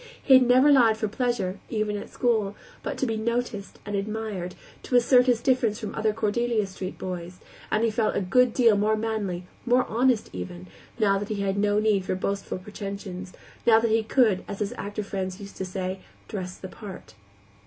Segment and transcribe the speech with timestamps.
[0.19, 4.55] He had never lied for pleasure, even at school; but to be noticed and admired,
[4.81, 7.37] to assert his difference from other Cordelia Street boys;
[7.69, 10.65] and he felt a good deal more manly, more honest, even,
[10.97, 13.33] now that he had no need for boastful pretensions,
[13.67, 17.13] now that he could, as his actor friends used to say, "dress the part."